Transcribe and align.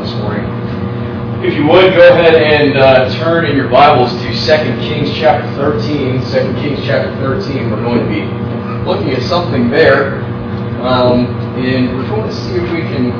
this 0.00 0.14
morning. 0.14 0.44
If 1.44 1.54
you 1.54 1.66
would, 1.66 1.92
go 1.94 2.08
ahead 2.08 2.34
and 2.34 2.76
uh, 2.76 3.12
turn 3.18 3.44
in 3.44 3.56
your 3.56 3.68
Bibles 3.68 4.12
to 4.12 4.28
2 4.28 4.36
Kings 4.80 5.12
chapter 5.14 5.46
13. 5.56 6.20
2 6.20 6.28
Kings 6.60 6.80
chapter 6.84 7.14
13. 7.16 7.70
We're 7.70 7.82
going 7.82 8.00
to 8.00 8.08
be 8.08 8.24
looking 8.88 9.10
at 9.10 9.22
something 9.22 9.70
there. 9.70 10.22
Um, 10.80 11.26
and 11.60 11.96
we're 11.96 12.08
going 12.08 12.28
to 12.28 12.34
see 12.34 12.54
if 12.56 12.62
we 12.72 12.80
can 12.80 13.12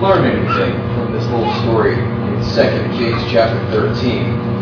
learn 0.00 0.24
anything 0.24 0.74
from 0.94 1.12
this 1.12 1.24
little 1.26 1.52
story 1.62 1.94
in 1.94 2.42
2 2.42 2.98
Kings 2.98 3.22
chapter 3.30 3.58
13. 3.70 4.54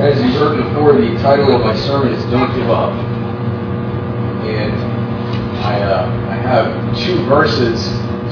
As 0.00 0.20
you 0.20 0.30
heard 0.38 0.62
before, 0.62 0.92
the 0.92 1.14
title 1.22 1.56
of 1.56 1.62
my 1.62 1.74
sermon 1.74 2.12
is 2.12 2.22
Don't 2.30 2.54
Give 2.54 2.68
Up. 2.68 2.92
And 4.44 4.72
I, 5.64 5.80
uh, 5.82 6.25
have 6.46 6.96
two 6.98 7.24
verses. 7.26 7.84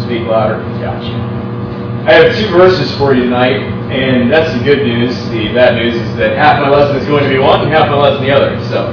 Speak 0.04 0.27
louder. 0.27 0.59
Gotcha. 0.80 1.12
I 2.06 2.12
have 2.12 2.36
two 2.36 2.48
verses 2.48 2.95
for 2.98 3.14
you 3.14 3.24
tonight, 3.24 3.60
and 3.91 4.30
that's 4.30 4.52
the 4.56 4.62
good 4.62 4.86
news. 4.86 5.16
The 5.30 5.52
bad 5.55 5.77
news 5.77 5.95
is 5.95 6.16
that 6.16 6.36
half 6.36 6.60
my 6.60 6.69
lesson 6.69 6.96
is 6.96 7.06
going 7.06 7.24
to 7.24 7.30
be 7.30 7.38
one 7.38 7.62
and 7.62 7.70
half 7.70 7.88
my 7.88 7.96
lesson 7.96 8.24
the 8.24 8.30
other. 8.30 8.56
So, 8.69 8.92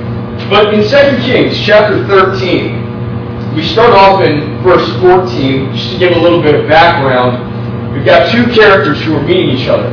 But 0.50 0.74
in 0.74 0.82
2 0.82 1.22
Kings 1.22 1.60
chapter 1.64 2.04
13, 2.08 3.54
we 3.54 3.62
start 3.62 3.94
off 3.94 4.22
in 4.26 4.60
verse 4.62 4.82
14, 5.00 5.74
just 5.76 5.92
to 5.92 5.98
give 5.98 6.10
a 6.10 6.18
little 6.18 6.42
bit 6.42 6.56
of 6.56 6.68
background. 6.68 7.94
We've 7.94 8.04
got 8.04 8.32
two 8.32 8.50
characters 8.50 9.00
who 9.02 9.14
are 9.14 9.22
meeting 9.22 9.50
each 9.50 9.68
other. 9.68 9.90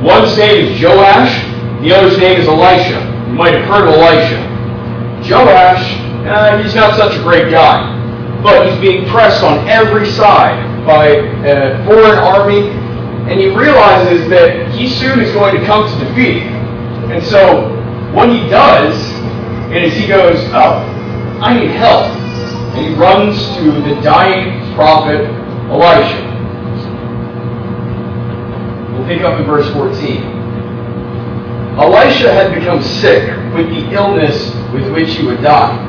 One's 0.00 0.38
name 0.38 0.66
is 0.66 0.80
Joash, 0.80 1.34
the 1.82 1.92
other's 1.94 2.16
name 2.16 2.38
is 2.40 2.46
Elisha. 2.46 3.00
You 3.26 3.34
might 3.34 3.54
have 3.54 3.64
heard 3.66 3.88
of 3.88 3.94
Elisha. 3.94 4.38
Joash, 5.26 5.97
uh, 6.26 6.62
he's 6.62 6.74
not 6.74 6.96
such 6.96 7.16
a 7.16 7.22
great 7.22 7.50
guy, 7.50 7.94
but 8.42 8.68
he's 8.68 8.80
being 8.80 9.08
pressed 9.08 9.42
on 9.42 9.68
every 9.68 10.06
side 10.10 10.86
by 10.86 11.08
a 11.44 11.84
foreign 11.86 12.18
army, 12.18 12.70
and 13.30 13.38
he 13.38 13.48
realizes 13.48 14.28
that 14.30 14.70
he 14.72 14.88
soon 14.88 15.20
is 15.20 15.32
going 15.32 15.54
to 15.58 15.64
come 15.66 15.86
to 15.86 16.04
defeat. 16.04 16.42
And 17.12 17.22
so, 17.22 17.74
what 18.12 18.28
he 18.30 18.48
does 18.48 18.96
is 19.72 19.94
he 19.94 20.06
goes, 20.06 20.38
Oh, 20.52 20.80
I 21.40 21.58
need 21.58 21.70
help. 21.70 22.06
And 22.74 22.86
he 22.86 22.94
runs 22.94 23.36
to 23.56 23.70
the 23.82 24.00
dying 24.02 24.74
prophet 24.74 25.26
Elisha 25.70 26.28
We'll 28.92 29.06
pick 29.06 29.22
up 29.22 29.38
in 29.38 29.46
verse 29.46 29.70
14. 29.72 30.38
Elisha 31.78 32.32
had 32.32 32.54
become 32.54 32.82
sick 32.82 33.28
with 33.54 33.68
the 33.68 33.92
illness 33.92 34.52
with 34.72 34.90
which 34.92 35.14
he 35.14 35.24
would 35.24 35.42
die. 35.42 35.87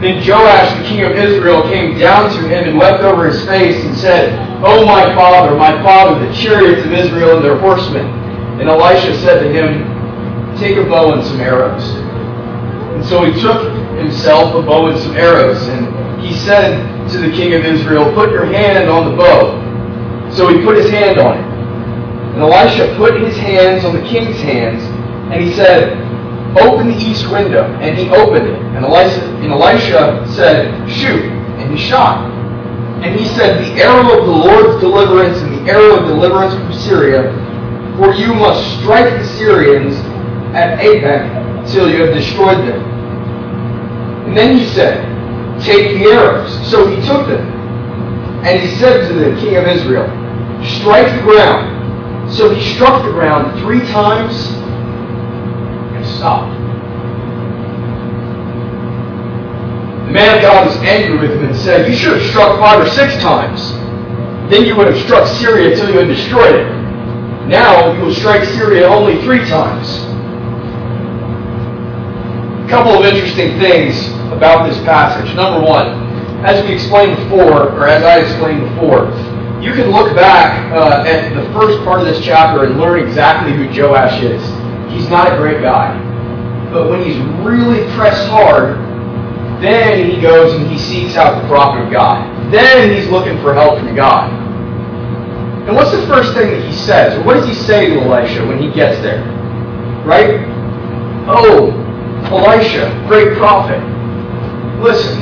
Then 0.00 0.22
Joash, 0.24 0.78
the 0.78 0.84
king 0.84 1.02
of 1.02 1.12
Israel, 1.12 1.62
came 1.62 1.98
down 1.98 2.30
to 2.30 2.48
him 2.48 2.68
and 2.68 2.78
wept 2.78 3.02
over 3.02 3.26
his 3.28 3.44
face 3.46 3.84
and 3.84 3.96
said, 3.96 4.30
O 4.64 4.86
my 4.86 5.12
father, 5.14 5.56
my 5.56 5.82
father, 5.82 6.24
the 6.24 6.32
chariots 6.32 6.86
of 6.86 6.92
Israel 6.92 7.36
and 7.36 7.44
their 7.44 7.58
horsemen. 7.58 8.06
And 8.60 8.68
Elisha 8.68 9.14
said 9.20 9.42
to 9.42 9.52
him, 9.52 9.82
Take 10.56 10.76
a 10.76 10.84
bow 10.84 11.14
and 11.14 11.24
some 11.24 11.40
arrows. 11.40 11.82
And 12.94 13.04
so 13.04 13.24
he 13.24 13.40
took 13.40 13.74
himself 13.98 14.54
a 14.54 14.62
bow 14.62 14.86
and 14.86 14.98
some 15.00 15.16
arrows, 15.16 15.66
and 15.66 16.20
he 16.20 16.32
said 16.34 17.08
to 17.10 17.18
the 17.18 17.30
king 17.30 17.54
of 17.54 17.64
Israel, 17.64 18.12
Put 18.14 18.30
your 18.30 18.46
hand 18.46 18.88
on 18.88 19.10
the 19.10 19.16
bow. 19.16 20.30
So 20.32 20.48
he 20.48 20.62
put 20.64 20.76
his 20.76 20.90
hand 20.90 21.18
on 21.18 21.38
it. 21.38 21.44
And 22.34 22.42
Elisha 22.42 22.94
put 22.96 23.20
his 23.20 23.36
hands 23.36 23.84
on 23.84 23.94
the 23.94 24.02
king's 24.02 24.40
hands, 24.40 24.82
and 25.32 25.42
he 25.42 25.52
said, 25.54 25.96
Open 26.56 26.88
the 26.88 26.96
east 26.96 27.30
window. 27.30 27.64
And 27.80 27.98
he 27.98 28.08
opened 28.10 28.46
it. 28.46 28.57
And 28.78 28.86
Elisha, 28.86 29.24
and 29.42 29.50
Elisha 29.50 30.24
said, 30.36 30.88
Shoot. 30.88 31.24
And 31.58 31.76
he 31.76 31.84
shot. 31.84 32.30
And 33.02 33.18
he 33.18 33.26
said, 33.26 33.58
The 33.58 33.82
arrow 33.82 34.20
of 34.20 34.24
the 34.24 34.30
Lord's 34.30 34.80
deliverance 34.80 35.38
and 35.38 35.52
the 35.52 35.72
arrow 35.72 35.96
of 35.96 36.06
deliverance 36.06 36.54
from 36.54 36.72
Syria, 36.72 37.24
for 37.98 38.14
you 38.14 38.32
must 38.34 38.78
strike 38.78 39.18
the 39.18 39.24
Syrians 39.24 39.96
at 40.54 40.78
Aphek 40.78 41.68
till 41.72 41.90
you 41.90 42.04
have 42.04 42.14
destroyed 42.14 42.58
them. 42.58 42.80
And 44.28 44.36
then 44.36 44.56
he 44.56 44.64
said, 44.66 45.04
Take 45.60 45.98
the 45.98 46.04
arrows. 46.10 46.70
So 46.70 46.86
he 46.86 47.04
took 47.04 47.26
them. 47.26 47.48
And 48.46 48.60
he 48.60 48.68
said 48.76 49.08
to 49.08 49.14
the 49.14 49.34
king 49.40 49.56
of 49.56 49.66
Israel, 49.66 50.06
Strike 50.78 51.12
the 51.16 51.22
ground. 51.22 52.32
So 52.32 52.54
he 52.54 52.74
struck 52.76 53.02
the 53.02 53.10
ground 53.10 53.58
three 53.60 53.80
times 53.90 54.52
and 55.96 56.06
stopped. 56.06 56.57
The 60.08 60.14
man 60.14 60.36
of 60.36 60.40
God 60.40 60.66
was 60.66 60.76
angry 60.78 61.18
with 61.18 61.36
him 61.36 61.44
and 61.44 61.54
said, 61.54 61.86
You 61.86 61.94
should 61.94 62.16
have 62.16 62.30
struck 62.30 62.58
five 62.58 62.80
or 62.80 62.88
six 62.88 63.12
times. 63.20 63.72
Then 64.50 64.64
you 64.64 64.74
would 64.74 64.86
have 64.86 64.96
struck 65.04 65.28
Syria 65.28 65.72
until 65.72 65.92
you 65.92 65.98
had 65.98 66.08
destroyed 66.08 66.54
it. 66.54 66.66
Now 67.46 67.92
you 67.92 68.00
will 68.00 68.14
strike 68.14 68.42
Syria 68.44 68.88
only 68.88 69.20
three 69.20 69.44
times. 69.44 69.86
A 72.64 72.68
couple 72.70 72.96
of 72.96 73.04
interesting 73.04 73.60
things 73.60 74.08
about 74.32 74.66
this 74.66 74.78
passage. 74.78 75.36
Number 75.36 75.60
one, 75.60 75.88
as 76.42 76.64
we 76.64 76.72
explained 76.72 77.18
before, 77.18 77.68
or 77.76 77.86
as 77.86 78.02
I 78.02 78.20
explained 78.20 78.62
before, 78.64 79.12
you 79.60 79.74
can 79.74 79.90
look 79.90 80.16
back 80.16 80.72
uh, 80.72 81.04
at 81.06 81.34
the 81.34 81.44
first 81.52 81.84
part 81.84 82.00
of 82.00 82.06
this 82.06 82.24
chapter 82.24 82.64
and 82.64 82.80
learn 82.80 83.06
exactly 83.06 83.52
who 83.52 83.68
Joash 83.68 84.22
is. 84.22 84.40
He's 84.90 85.10
not 85.10 85.30
a 85.30 85.36
great 85.36 85.60
guy. 85.60 85.92
But 86.72 86.88
when 86.88 87.04
he's 87.04 87.18
really 87.44 87.84
pressed 87.92 88.26
hard, 88.28 88.77
then 89.62 90.10
he 90.10 90.20
goes 90.20 90.54
and 90.54 90.70
he 90.70 90.78
seeks 90.78 91.16
out 91.16 91.42
the 91.42 91.48
prophet 91.48 91.84
of 91.84 91.92
God. 91.92 92.52
Then 92.52 92.94
he's 92.94 93.08
looking 93.08 93.40
for 93.42 93.52
help 93.54 93.78
from 93.80 93.94
God. 93.94 94.30
And 95.66 95.76
what's 95.76 95.90
the 95.90 96.06
first 96.06 96.32
thing 96.34 96.50
that 96.50 96.64
he 96.64 96.72
says? 96.72 97.18
Or 97.18 97.24
what 97.24 97.34
does 97.34 97.46
he 97.46 97.54
say 97.54 97.88
to 97.88 98.00
Elisha 98.00 98.46
when 98.46 98.58
he 98.58 98.72
gets 98.72 99.00
there? 99.02 99.22
Right? 100.06 100.40
Oh, 101.28 101.70
Elisha, 102.30 103.04
great 103.06 103.36
prophet. 103.36 103.82
Listen, 104.80 105.20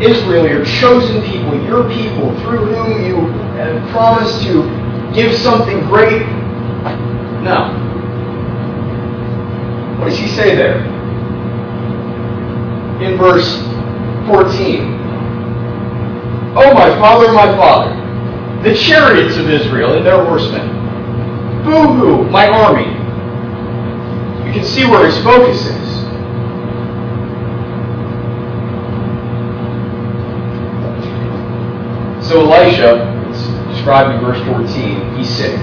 Israel, 0.00 0.48
your 0.48 0.64
chosen 0.64 1.20
people, 1.22 1.62
your 1.66 1.88
people, 1.88 2.38
through 2.40 2.66
whom 2.66 3.04
you 3.04 3.16
have 3.56 3.90
promised 3.90 4.42
to 4.44 4.62
give 5.12 5.34
something 5.34 5.80
great. 5.86 6.22
No. 7.42 7.80
What 9.98 10.08
does 10.08 10.18
he 10.18 10.28
say 10.28 10.54
there? 10.54 10.93
In 13.02 13.16
verse 13.18 13.58
14. 14.26 14.94
Oh, 16.56 16.72
my 16.72 16.88
father, 17.00 17.32
my 17.32 17.46
father, 17.56 17.92
the 18.62 18.74
chariots 18.76 19.36
of 19.36 19.50
Israel 19.50 19.94
and 19.94 20.06
their 20.06 20.24
horsemen. 20.24 20.68
Boo 21.64 21.86
hoo, 21.94 22.30
my 22.30 22.46
army. 22.46 22.86
You 24.46 24.52
can 24.52 24.64
see 24.64 24.84
where 24.84 25.04
his 25.04 25.16
focus 25.24 25.66
is. 25.66 25.84
So 32.28 32.40
Elisha, 32.40 33.28
it's 33.28 33.46
described 33.74 34.14
in 34.14 34.20
verse 34.20 34.40
14, 34.46 35.16
he's 35.16 35.28
sick. 35.28 35.58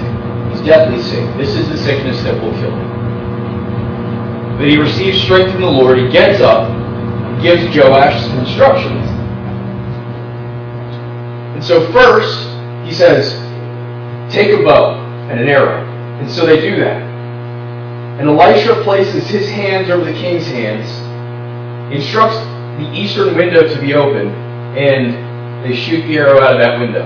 He's 0.51 0.61
deathly 0.61 1.01
sick. 1.01 1.25
This 1.37 1.55
is 1.55 1.69
the 1.69 1.77
sickness 1.77 2.21
that 2.23 2.35
will 2.35 2.51
kill 2.53 2.71
him. 2.71 4.57
But 4.57 4.67
he 4.67 4.77
receives 4.77 5.21
strength 5.21 5.51
from 5.51 5.61
the 5.61 5.71
Lord. 5.71 5.97
He 5.97 6.09
gets 6.09 6.41
up, 6.41 6.69
gives 7.41 7.75
Joash 7.75 8.21
some 8.21 8.39
instructions. 8.39 9.07
And 11.55 11.63
so 11.63 11.91
first, 11.91 12.47
he 12.85 12.93
says, 12.93 13.33
take 14.33 14.51
a 14.57 14.63
bow 14.63 14.95
and 15.29 15.39
an 15.39 15.47
arrow. 15.47 15.85
And 16.19 16.29
so 16.29 16.45
they 16.45 16.59
do 16.61 16.77
that. 16.77 17.01
And 18.19 18.29
Elisha 18.29 18.83
places 18.83 19.27
his 19.27 19.49
hands 19.49 19.89
over 19.89 20.05
the 20.05 20.13
king's 20.13 20.45
hands, 20.45 20.89
instructs 21.93 22.37
the 22.81 22.91
eastern 22.93 23.35
window 23.35 23.67
to 23.67 23.81
be 23.81 23.93
open, 23.93 24.29
and 24.77 25.63
they 25.63 25.75
shoot 25.75 26.01
the 26.07 26.17
arrow 26.17 26.41
out 26.41 26.53
of 26.53 26.59
that 26.59 26.79
window. 26.79 27.03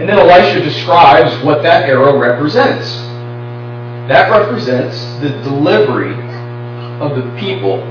And 0.00 0.08
then 0.08 0.18
Elisha 0.18 0.60
describes 0.60 1.44
what 1.44 1.62
that 1.62 1.88
arrow 1.88 2.18
represents. 2.18 2.96
That 4.08 4.30
represents 4.30 5.04
the 5.20 5.28
delivery 5.42 6.14
of 7.00 7.16
the 7.16 7.30
people. 7.38 7.82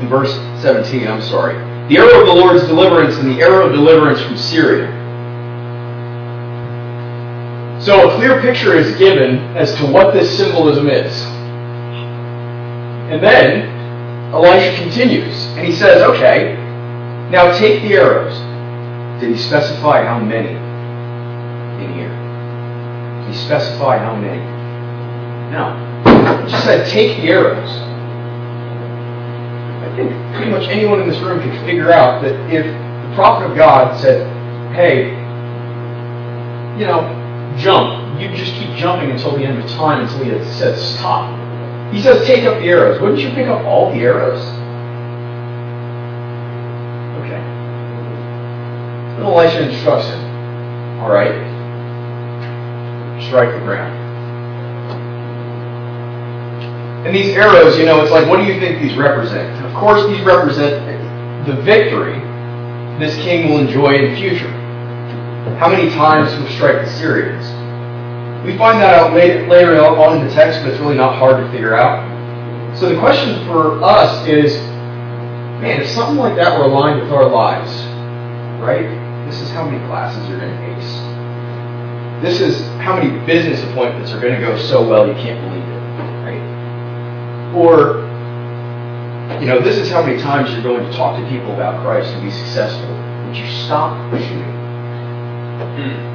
In 0.00 0.08
verse 0.08 0.34
17, 0.62 1.06
I'm 1.06 1.22
sorry. 1.22 1.54
The 1.88 1.98
arrow 1.98 2.20
of 2.20 2.26
the 2.26 2.32
Lord's 2.32 2.66
deliverance 2.66 3.16
and 3.16 3.30
the 3.30 3.42
arrow 3.42 3.66
of 3.66 3.72
deliverance 3.72 4.20
from 4.22 4.36
Syria. 4.36 4.88
So 7.82 8.10
a 8.10 8.16
clear 8.16 8.40
picture 8.40 8.76
is 8.76 8.96
given 8.96 9.38
as 9.56 9.74
to 9.76 9.86
what 9.86 10.14
this 10.14 10.36
symbolism 10.36 10.88
is. 10.88 11.12
And 13.10 13.22
then 13.22 13.68
Elisha 14.32 14.82
continues, 14.82 15.46
and 15.56 15.66
he 15.66 15.72
says, 15.72 16.02
okay, 16.02 16.54
now 17.30 17.50
take 17.58 17.82
the 17.82 17.94
arrows. 17.94 18.38
Did 19.20 19.30
he 19.30 19.38
specify 19.38 20.04
how 20.04 20.18
many 20.18 20.50
in 21.84 21.92
here? 21.94 22.14
Did 23.24 23.34
he 23.34 23.40
specify 23.40 23.98
how 23.98 24.14
many? 24.14 24.42
No. 25.50 26.44
He 26.44 26.50
just 26.50 26.64
said 26.64 26.86
take 26.88 27.16
the 27.20 27.28
arrows. 27.28 27.89
Think 30.08 30.34
pretty 30.34 30.50
much 30.50 30.68
anyone 30.68 31.00
in 31.00 31.08
this 31.08 31.18
room 31.20 31.40
can 31.40 31.66
figure 31.66 31.92
out 31.92 32.22
that 32.22 32.34
if 32.50 32.64
the 32.64 33.14
prophet 33.14 33.50
of 33.50 33.56
God 33.56 34.00
said, 34.00 34.26
hey, 34.74 35.10
you 36.78 36.86
know, 36.86 37.04
jump, 37.58 38.20
you 38.20 38.28
just 38.34 38.54
keep 38.54 38.74
jumping 38.76 39.10
until 39.10 39.36
the 39.36 39.44
end 39.44 39.62
of 39.62 39.68
time 39.70 40.06
until 40.06 40.24
he 40.24 40.30
says 40.52 40.96
stop. 40.96 41.36
He 41.92 42.00
says 42.00 42.26
take 42.26 42.44
up 42.44 42.58
the 42.60 42.66
arrows. 42.66 43.00
Wouldn't 43.00 43.20
you 43.20 43.30
pick 43.30 43.48
up 43.48 43.64
all 43.64 43.92
the 43.92 44.00
arrows? 44.00 44.40
Okay. 47.20 47.40
Then 49.16 49.22
Elisha 49.22 49.68
instructs 49.68 50.06
him. 50.06 50.20
All 51.00 51.10
right. 51.10 51.34
Strike 53.26 53.52
the 53.52 53.60
ground. 53.64 53.98
And 57.06 57.16
these 57.16 57.34
arrows, 57.34 57.78
you 57.78 57.86
know, 57.86 58.00
it's 58.02 58.10
like, 58.10 58.28
what 58.28 58.36
do 58.38 58.44
you 58.44 58.60
think 58.60 58.80
these 58.80 58.96
represent? 58.96 59.59
Course, 59.80 60.06
these 60.06 60.20
represent 60.20 61.46
the 61.46 61.54
victory 61.62 62.20
this 63.00 63.16
king 63.24 63.48
will 63.48 63.58
enjoy 63.58 63.94
in 63.94 64.12
the 64.12 64.16
future. 64.20 64.50
How 65.56 65.68
many 65.68 65.88
times 65.90 66.32
he 66.34 66.42
will 66.42 66.50
strike 66.50 66.84
the 66.84 66.90
Syrians? 66.92 67.46
We 68.44 68.56
find 68.58 68.78
that 68.80 68.94
out 68.94 69.14
later, 69.14 69.46
later 69.48 69.80
on 69.80 70.18
in 70.18 70.26
the 70.28 70.32
text, 70.32 70.60
but 70.60 70.70
it's 70.70 70.80
really 70.80 70.96
not 70.96 71.16
hard 71.16 71.42
to 71.42 71.50
figure 71.50 71.74
out. 71.74 72.04
So 72.76 72.88
the 72.90 72.98
question 73.00 73.46
for 73.46 73.82
us 73.82 74.28
is, 74.28 74.54
man, 75.64 75.80
if 75.80 75.88
something 75.88 76.16
like 76.16 76.36
that 76.36 76.58
were 76.58 76.66
aligned 76.66 77.00
with 77.00 77.10
our 77.10 77.28
lives, 77.28 77.70
right? 78.60 78.84
This 79.26 79.40
is 79.40 79.50
how 79.50 79.64
many 79.64 79.78
classes 79.86 80.28
you're 80.28 80.38
going 80.38 80.54
to 80.54 80.76
ace. 80.76 80.92
This 82.22 82.40
is 82.40 82.60
how 82.82 82.96
many 82.96 83.08
business 83.24 83.62
appointments 83.70 84.12
are 84.12 84.20
going 84.20 84.38
to 84.38 84.46
go 84.46 84.58
so 84.58 84.86
well 84.86 85.08
you 85.08 85.14
can't 85.14 85.40
believe 85.40 85.64
it. 85.64 85.80
Right? 86.24 87.54
Or, 87.56 88.09
you 89.38 89.46
know, 89.46 89.60
this 89.60 89.76
is 89.76 89.90
how 89.90 90.04
many 90.04 90.20
times 90.20 90.50
you're 90.50 90.62
going 90.62 90.84
to 90.84 90.96
talk 90.96 91.18
to 91.20 91.28
people 91.28 91.52
about 91.52 91.82
Christ 91.82 92.10
and 92.10 92.22
be 92.22 92.30
successful. 92.30 92.88
Would 93.26 93.36
you 93.36 93.46
stop 93.64 93.94
shooting? 94.18 94.42
Hmm. 95.76 96.10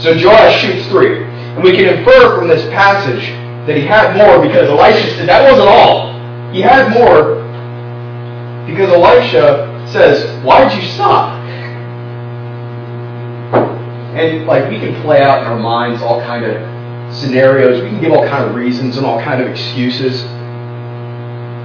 So 0.00 0.14
Joash 0.16 0.60
shoots 0.60 0.88
three. 0.88 1.22
And 1.22 1.62
we 1.62 1.76
can 1.76 1.86
infer 1.86 2.36
from 2.36 2.48
this 2.48 2.62
passage 2.70 3.28
that 3.66 3.76
he 3.76 3.82
had 3.86 4.16
more 4.16 4.44
because 4.44 4.68
Elisha 4.68 5.10
said 5.16 5.28
that 5.28 5.48
wasn't 5.48 5.68
all. 5.68 6.12
He 6.52 6.60
had 6.60 6.90
more 6.92 7.36
because 8.66 8.90
Elisha 8.90 9.86
says, 9.92 10.44
Why'd 10.44 10.72
you 10.74 10.88
stop? 10.88 11.38
And 14.16 14.46
like 14.46 14.68
we 14.68 14.78
can 14.78 15.00
play 15.02 15.22
out 15.22 15.40
in 15.40 15.46
our 15.46 15.58
minds 15.58 16.02
all 16.02 16.20
kind 16.20 16.44
of 16.44 16.60
scenarios. 17.12 17.82
We 17.82 17.88
can 17.90 18.00
give 18.00 18.12
all 18.12 18.26
kind 18.26 18.44
of 18.48 18.54
reasons 18.54 18.96
and 18.96 19.06
all 19.06 19.20
kind 19.22 19.40
of 19.40 19.48
excuses 19.48 20.22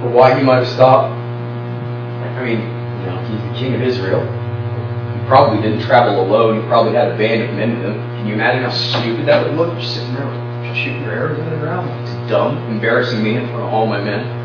for 0.00 0.10
why 0.10 0.36
he 0.38 0.44
might 0.44 0.58
have 0.58 0.68
stopped. 0.68 1.12
I 1.12 2.44
mean, 2.44 2.60
you 2.60 3.06
know, 3.06 3.18
he's 3.26 3.42
the 3.42 3.58
king 3.58 3.74
of 3.74 3.82
Israel. 3.82 4.20
He 4.22 5.26
probably 5.26 5.60
didn't 5.60 5.84
travel 5.84 6.20
alone. 6.20 6.62
He 6.62 6.68
probably 6.68 6.94
had 6.94 7.10
a 7.10 7.16
band 7.16 7.42
of 7.42 7.54
men 7.54 7.76
with 7.76 7.86
him. 7.86 7.94
Can 7.94 8.26
you 8.26 8.34
imagine 8.34 8.62
how 8.62 8.70
stupid 8.70 9.26
that 9.26 9.44
would 9.44 9.56
look? 9.56 9.76
Just 9.78 9.94
sitting 9.94 10.14
there, 10.14 10.24
just 10.62 10.78
shooting 10.80 11.02
your 11.02 11.12
arrows 11.12 11.38
in 11.38 11.50
the 11.50 11.56
ground. 11.56 11.90
It's 12.02 12.30
dumb, 12.30 12.58
embarrassing 12.70 13.22
me 13.22 13.36
in 13.36 13.46
front 13.46 13.62
of 13.62 13.72
all 13.72 13.86
my 13.86 14.00
men. 14.00 14.38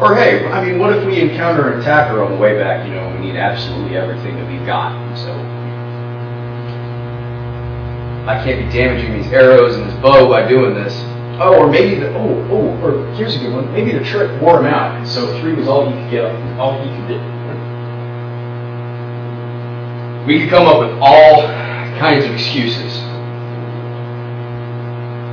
Or 0.00 0.14
hey, 0.14 0.44
I 0.46 0.62
mean, 0.62 0.78
what 0.78 0.94
if 0.94 1.06
we 1.06 1.20
encounter 1.20 1.72
an 1.72 1.80
attacker 1.80 2.22
on 2.22 2.32
the 2.32 2.36
way 2.36 2.58
back? 2.58 2.86
You 2.86 2.94
know, 2.94 3.08
we 3.16 3.26
need 3.26 3.36
absolutely 3.36 3.96
everything 3.96 4.36
that 4.36 4.46
we've 4.50 4.66
got. 4.66 4.92
So 5.16 5.32
I 8.26 8.42
can't 8.42 8.66
be 8.66 8.72
damaging 8.76 9.22
these 9.22 9.32
arrows 9.32 9.76
and 9.76 9.88
this 9.88 9.94
bow 10.02 10.28
by 10.28 10.48
doing 10.48 10.74
this. 10.74 10.92
Oh, 11.38 11.54
or 11.60 11.70
maybe 11.70 12.00
the 12.00 12.12
oh 12.16 12.48
oh, 12.50 12.82
or 12.82 13.14
here's 13.14 13.36
a 13.36 13.38
good 13.38 13.52
one. 13.52 13.72
Maybe 13.72 13.92
the 13.92 14.02
trick 14.02 14.40
wore 14.42 14.58
him 14.58 14.66
out, 14.66 14.96
and 14.96 15.06
so 15.06 15.38
three 15.38 15.54
was 15.54 15.68
all 15.68 15.86
he 15.86 15.92
could 15.92 16.10
get, 16.10 16.58
all 16.58 16.72
he 16.82 16.88
could 16.88 17.08
do. 17.08 17.20
We 20.26 20.40
could 20.40 20.50
come 20.50 20.66
up 20.66 20.80
with 20.80 20.98
all 21.00 21.42
kinds 22.00 22.24
of 22.24 22.32
excuses. 22.32 22.98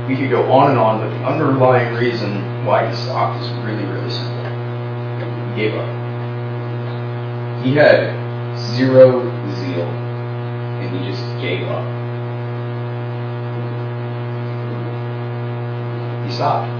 We 0.06 0.14
could 0.14 0.30
go 0.30 0.52
on 0.52 0.70
and 0.70 0.78
on, 0.78 1.00
but 1.00 1.08
the 1.08 1.24
underlying 1.24 1.94
reason 1.94 2.64
why 2.64 2.88
he 2.88 2.94
stopped 2.94 3.42
is 3.42 3.50
really, 3.64 3.84
really 3.86 4.10
simple. 4.10 4.44
He 5.50 5.56
gave 5.56 5.74
up. 5.74 5.88
He 7.64 7.74
had 7.74 8.14
zero 8.76 9.22
zeal, 9.56 9.82
and 9.82 10.96
he 10.96 11.10
just 11.10 11.24
gave 11.40 11.66
up. 11.66 12.03
He 16.26 16.32
stopped. 16.32 16.70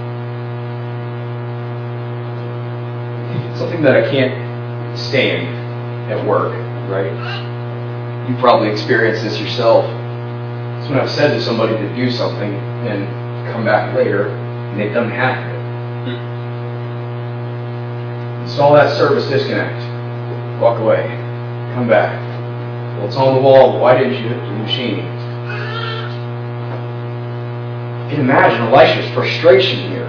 Something 3.57 3.81
that 3.83 3.95
I 3.95 4.09
can't 4.11 4.97
stand 4.97 5.47
at 6.11 6.25
work, 6.27 6.53
right? 6.89 7.13
You 8.29 8.35
probably 8.37 8.69
experienced 8.69 9.23
this 9.23 9.39
yourself. 9.39 9.85
It's 10.79 10.89
when 10.89 10.99
I've 10.99 11.09
said 11.09 11.33
to 11.33 11.41
somebody 11.41 11.73
to 11.77 11.95
do 11.95 12.11
something 12.11 12.53
and 12.53 13.07
come 13.53 13.63
back 13.63 13.95
later 13.95 14.27
and 14.29 14.79
they've 14.79 14.93
done 14.93 15.09
half 15.09 15.37
of 15.39 15.51
it. 15.51 15.65
Install 18.43 18.73
that 18.75 18.95
service 18.97 19.27
disconnect. 19.29 19.81
Walk 20.61 20.79
away. 20.79 21.07
Come 21.73 21.87
back. 21.87 22.19
Well, 22.97 23.07
it's 23.07 23.15
on 23.15 23.35
the 23.35 23.41
wall. 23.41 23.79
Why 23.79 23.97
didn't 23.97 24.13
you 24.13 24.29
hit 24.29 24.35
the 24.35 24.51
machine? 24.51 25.14
Can 28.09 28.19
imagine 28.19 28.61
Elisha's 28.67 29.11
frustration 29.13 29.89
here. 29.91 30.05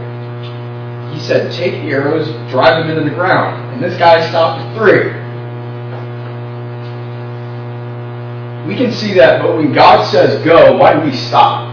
He 1.12 1.20
said, 1.20 1.52
Take 1.52 1.72
the 1.82 1.90
arrows, 1.90 2.28
drive 2.50 2.82
them 2.82 2.90
into 2.96 3.08
the 3.08 3.14
ground. 3.14 3.74
And 3.74 3.82
this 3.82 3.98
guy 3.98 4.26
stopped 4.28 4.62
at 4.62 4.76
three. 4.76 5.26
We 8.66 8.74
can 8.74 8.90
see 8.92 9.14
that, 9.14 9.40
but 9.42 9.56
when 9.56 9.72
God 9.72 10.04
says 10.10 10.44
go, 10.44 10.76
why 10.76 10.94
do 10.94 11.00
we 11.08 11.14
stop? 11.14 11.72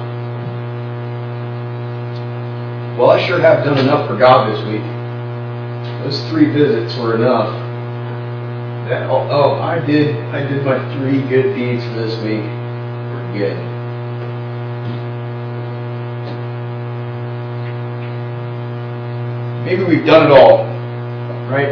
Well, 2.98 3.10
I 3.10 3.26
sure 3.26 3.40
have 3.40 3.66
done 3.66 3.80
enough 3.80 4.08
for 4.08 4.16
God 4.16 4.54
this 4.54 4.64
week. 4.68 4.84
Those 6.04 6.30
three 6.30 6.52
visits 6.52 6.96
were 7.00 7.16
enough. 7.16 7.50
That, 8.90 9.10
oh, 9.10 9.28
oh, 9.32 9.56
I 9.56 9.80
did 9.80 10.16
I 10.36 10.48
did 10.48 10.64
my 10.64 10.78
three 10.96 11.22
good 11.28 11.56
deeds 11.56 11.84
for 11.84 11.94
this 11.94 12.16
week. 12.22 12.44
We're 12.44 13.34
good. 13.40 13.73
Maybe 19.66 19.84
we've 19.84 20.06
done 20.06 20.30
it 20.30 20.32
all, 20.32 20.66
right? 21.50 21.72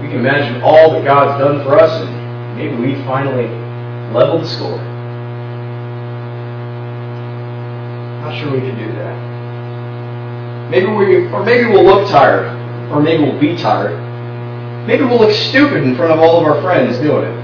We 0.00 0.08
can 0.08 0.20
imagine 0.20 0.62
all 0.62 0.92
that 0.92 1.04
God's 1.04 1.38
done 1.38 1.62
for 1.64 1.78
us, 1.78 1.90
and 2.00 2.56
maybe 2.56 2.74
we 2.76 2.94
finally 3.04 3.46
level 4.12 4.38
the 4.38 4.48
score. 4.48 4.78
Not 8.22 8.38
sure 8.38 8.50
we 8.50 8.60
can 8.60 8.78
do 8.78 8.90
that. 8.94 10.70
Maybe 10.70 10.86
we, 10.86 11.26
or 11.26 11.44
maybe 11.44 11.66
we'll 11.68 11.84
look 11.84 12.08
tired, 12.08 12.46
or 12.90 13.02
maybe 13.02 13.22
we'll 13.22 13.38
be 13.38 13.54
tired. 13.56 13.98
Maybe 14.86 15.04
we'll 15.04 15.18
look 15.18 15.34
stupid 15.34 15.82
in 15.82 15.94
front 15.94 16.12
of 16.12 16.20
all 16.20 16.40
of 16.40 16.46
our 16.46 16.60
friends 16.62 16.98
doing 16.98 17.24
it. 17.24 17.43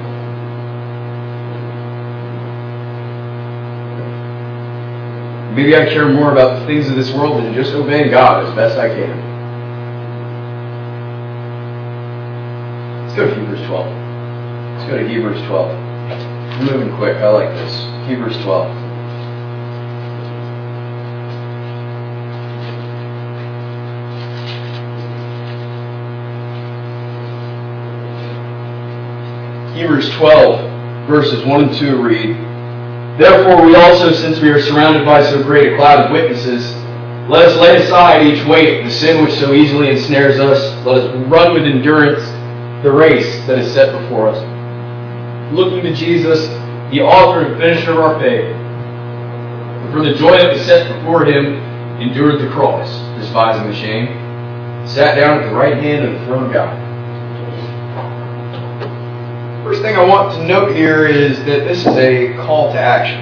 Maybe 5.54 5.74
I 5.76 5.84
care 5.86 6.08
more 6.08 6.30
about 6.30 6.60
the 6.60 6.66
things 6.66 6.88
of 6.88 6.94
this 6.94 7.12
world 7.12 7.42
than 7.42 7.52
just 7.54 7.72
obeying 7.72 8.10
God 8.10 8.46
as 8.46 8.54
best 8.54 8.78
I 8.78 8.88
can. 8.88 9.30
Let's 13.04 13.16
go 13.16 13.26
to 13.26 13.34
Hebrews 13.34 13.66
12. 13.66 13.86
Let's 14.76 14.90
go 14.90 14.96
to 14.98 15.08
Hebrews 15.08 15.42
12. 15.48 15.70
I'm 15.70 16.66
moving 16.66 16.96
quick. 16.96 17.16
I 17.16 17.30
like 17.30 17.50
this. 17.50 17.74
Hebrews 18.08 18.36
12. 18.44 18.90
Hebrews 29.74 30.10
12, 30.10 31.08
verses 31.08 31.44
1 31.44 31.64
and 31.64 31.74
2 31.76 32.02
read, 32.02 32.36
Therefore, 33.20 33.66
we 33.66 33.74
also, 33.74 34.12
since 34.12 34.40
we 34.40 34.48
are 34.48 34.62
surrounded 34.62 35.04
by 35.04 35.22
so 35.22 35.42
great 35.42 35.74
a 35.74 35.76
cloud 35.76 36.06
of 36.06 36.10
witnesses, 36.10 36.72
let 37.28 37.44
us 37.44 37.56
lay 37.60 37.76
aside 37.76 38.26
each 38.26 38.42
weight, 38.46 38.82
the 38.82 38.90
sin 38.90 39.22
which 39.22 39.34
so 39.34 39.52
easily 39.52 39.90
ensnares 39.90 40.40
us. 40.40 40.58
Let 40.86 41.04
us 41.04 41.28
run 41.28 41.52
with 41.52 41.64
endurance 41.64 42.24
the 42.82 42.90
race 42.90 43.30
that 43.46 43.58
is 43.58 43.70
set 43.74 43.92
before 43.92 44.30
us. 44.30 44.38
Looking 45.52 45.82
to 45.82 45.94
Jesus, 45.94 46.46
the 46.90 47.02
author 47.02 47.44
and 47.44 47.60
finisher 47.60 47.90
of 47.90 47.98
our 47.98 48.18
faith, 48.18 48.46
and 48.46 49.92
for 49.92 50.02
the 50.02 50.14
joy 50.14 50.38
that 50.38 50.54
was 50.54 50.64
set 50.64 50.90
before 50.96 51.26
him, 51.26 51.56
endured 52.00 52.40
the 52.40 52.48
cross, 52.48 52.88
despising 53.20 53.70
the 53.70 53.76
shame, 53.76 54.06
sat 54.88 55.16
down 55.16 55.42
at 55.42 55.50
the 55.50 55.54
right 55.54 55.76
hand 55.76 56.06
of 56.06 56.18
the 56.18 56.24
throne 56.24 56.46
of 56.46 56.52
God. 56.54 56.79
First 59.80 59.94
thing 59.94 59.96
I 59.96 60.04
want 60.04 60.34
to 60.34 60.44
note 60.44 60.76
here 60.76 61.06
is 61.06 61.38
that 61.46 61.64
this 61.64 61.86
is 61.86 61.96
a 61.96 62.34
call 62.44 62.70
to 62.70 62.78
action. 62.78 63.18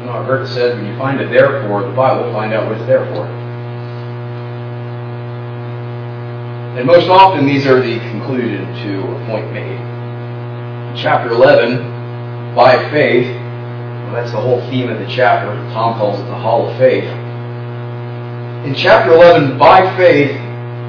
You 0.00 0.06
know, 0.06 0.12
I've 0.12 0.24
heard 0.24 0.46
it 0.46 0.48
said 0.48 0.78
when 0.78 0.86
you 0.90 0.96
find 0.96 1.20
a 1.20 1.28
therefore, 1.28 1.82
the 1.82 1.92
Bible, 1.92 2.32
find 2.32 2.54
out 2.54 2.66
what 2.66 2.78
it's 2.78 2.86
there 2.86 3.04
for. 3.12 3.26
And 6.78 6.86
most 6.86 7.10
often 7.10 7.44
these 7.44 7.66
are 7.66 7.82
the 7.82 7.98
conclusion 7.98 8.64
to 8.64 9.02
a 9.12 9.26
point 9.26 9.52
made. 9.52 9.76
In 9.76 10.96
chapter 10.96 11.32
11, 11.32 12.54
by 12.54 12.78
faith, 12.88 13.26
well, 13.26 14.14
that's 14.14 14.32
the 14.32 14.40
whole 14.40 14.62
theme 14.70 14.88
of 14.88 14.98
the 15.00 15.06
chapter. 15.06 15.52
Tom 15.74 15.98
calls 15.98 16.18
it 16.18 16.24
the 16.24 16.34
Hall 16.34 16.66
of 16.66 16.78
Faith. 16.78 17.04
In 18.64 18.74
chapter 18.74 19.12
11, 19.12 19.58
by 19.58 19.94
faith, 19.98 20.30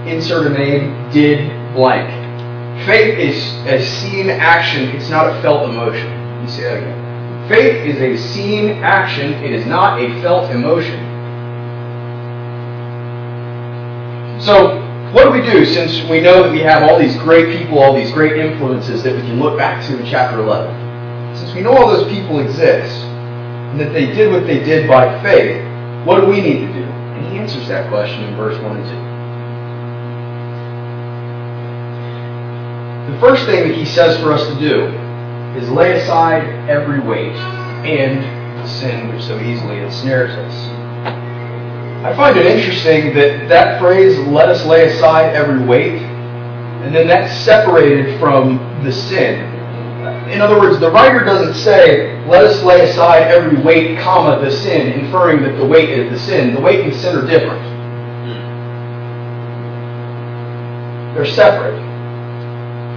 insert 0.07 0.47
a 0.47 0.57
name, 0.57 1.11
did 1.11 1.51
blank. 1.73 2.20
Faith 2.85 3.19
is 3.19 3.53
a 3.67 3.83
seen 3.85 4.29
action, 4.29 4.89
it's 4.95 5.09
not 5.09 5.27
a 5.27 5.41
felt 5.41 5.69
emotion. 5.69 6.09
You 6.41 6.49
say 6.49 6.63
that 6.63 6.77
again. 6.77 7.47
Faith 7.47 7.85
is 7.85 8.01
a 8.01 8.17
seen 8.17 8.69
action, 8.83 9.33
it 9.43 9.51
is 9.51 9.65
not 9.67 10.01
a 10.01 10.09
felt 10.21 10.49
emotion. 10.49 10.99
So, 14.41 14.81
what 15.13 15.25
do 15.25 15.31
we 15.31 15.41
do 15.41 15.65
since 15.65 16.01
we 16.09 16.21
know 16.21 16.41
that 16.41 16.51
we 16.51 16.61
have 16.61 16.89
all 16.89 16.97
these 16.97 17.15
great 17.17 17.55
people, 17.55 17.77
all 17.77 17.93
these 17.93 18.11
great 18.11 18.37
influences 18.37 19.03
that 19.03 19.15
we 19.15 19.21
can 19.21 19.39
look 19.39 19.57
back 19.57 19.85
to 19.87 19.99
in 19.99 20.05
chapter 20.05 20.39
11? 20.39 21.35
Since 21.37 21.53
we 21.53 21.61
know 21.61 21.77
all 21.77 21.87
those 21.87 22.11
people 22.11 22.39
exist, 22.39 22.95
and 23.71 23.79
that 23.79 23.93
they 23.93 24.07
did 24.07 24.31
what 24.31 24.47
they 24.47 24.63
did 24.63 24.87
by 24.87 25.21
faith, 25.21 25.61
what 26.05 26.19
do 26.19 26.25
we 26.25 26.41
need 26.41 26.65
to 26.65 26.73
do? 26.73 26.83
And 26.83 27.27
he 27.27 27.37
answers 27.37 27.67
that 27.67 27.89
question 27.89 28.23
in 28.23 28.35
verse 28.35 28.59
1 28.63 28.77
and 28.77 29.05
2. 29.05 29.10
The 33.09 33.19
first 33.19 33.45
thing 33.45 33.67
that 33.67 33.75
he 33.75 33.85
says 33.85 34.19
for 34.21 34.31
us 34.31 34.45
to 34.47 34.59
do 34.59 34.85
is 35.57 35.69
lay 35.69 35.99
aside 35.99 36.43
every 36.69 36.99
weight 36.99 37.35
and 37.85 38.23
the 38.59 38.67
sin 38.67 39.13
which 39.13 39.23
so 39.23 39.39
easily 39.39 39.79
ensnares 39.79 40.31
us. 40.31 40.53
I 42.05 42.15
find 42.15 42.37
it 42.37 42.45
interesting 42.45 43.13
that 43.15 43.47
that 43.49 43.79
phrase, 43.79 44.17
let 44.19 44.49
us 44.49 44.65
lay 44.65 44.87
aside 44.87 45.35
every 45.35 45.63
weight, 45.63 46.01
and 46.01 46.95
then 46.95 47.07
that's 47.07 47.35
separated 47.43 48.19
from 48.19 48.57
the 48.83 48.91
sin. 48.91 49.51
In 50.31 50.41
other 50.41 50.59
words, 50.59 50.79
the 50.79 50.89
writer 50.89 51.23
doesn't 51.23 51.55
say, 51.55 52.17
let 52.25 52.43
us 52.43 52.63
lay 52.63 52.89
aside 52.89 53.23
every 53.23 53.61
weight, 53.61 53.99
comma, 53.99 54.43
the 54.43 54.49
sin, 54.49 54.93
inferring 54.93 55.43
that 55.43 55.57
the 55.57 55.65
weight 55.65 55.89
is 55.89 56.11
the 56.11 56.19
sin. 56.19 56.53
The 56.55 56.61
weight 56.61 56.79
and 56.81 56.91
the 56.91 56.97
sin 56.97 57.15
are 57.17 57.27
different. 57.27 57.61
They're 61.15 61.25
separate. 61.25 61.90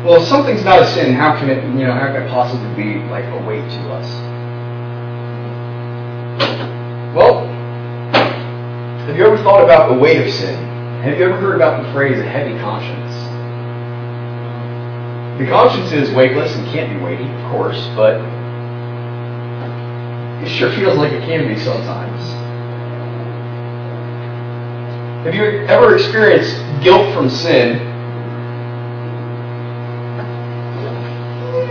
Well, 0.04 0.20
if 0.20 0.28
something's 0.28 0.62
not 0.62 0.82
a 0.82 0.86
sin, 0.86 1.14
how 1.14 1.34
can 1.38 1.48
it, 1.48 1.64
you 1.64 1.86
know, 1.86 1.94
how 1.94 2.12
can 2.12 2.24
it 2.24 2.28
possibly 2.28 2.68
be 2.76 2.98
like 3.08 3.24
a 3.24 3.46
weight 3.46 3.64
to 3.70 3.90
us? 3.90 4.06
Well, 7.16 7.46
have 9.06 9.16
you 9.16 9.24
ever 9.24 9.38
thought 9.38 9.64
about 9.64 9.88
the 9.88 9.98
weight 9.98 10.20
of 10.20 10.30
sin? 10.30 10.62
Have 11.04 11.16
you 11.18 11.24
ever 11.24 11.38
heard 11.38 11.56
about 11.56 11.82
the 11.82 11.90
phrase 11.94 12.18
a 12.18 12.22
heavy 12.22 12.52
conscience? 12.60 13.14
The 15.40 15.46
conscience 15.48 15.90
is 15.92 16.14
weightless 16.14 16.54
and 16.54 16.66
can't 16.68 16.92
be 16.92 17.02
weighty, 17.02 17.24
of 17.24 17.50
course, 17.50 17.88
but 17.96 18.20
it 20.44 20.50
sure 20.50 20.70
feels 20.72 20.98
like 20.98 21.12
it 21.12 21.22
can 21.24 21.48
be 21.48 21.58
sometimes. 21.58 22.20
Have 25.24 25.34
you 25.34 25.44
ever 25.66 25.94
experienced 25.94 26.56
guilt 26.82 27.14
from 27.14 27.30
sin? 27.30 27.93